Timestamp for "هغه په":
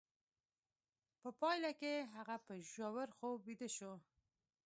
2.15-2.53